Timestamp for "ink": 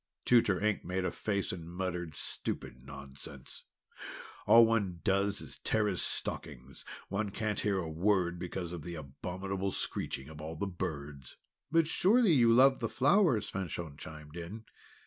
0.59-0.83